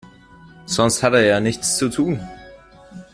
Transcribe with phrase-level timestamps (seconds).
[0.65, 2.19] Sonst hat er ja nichts zu tun.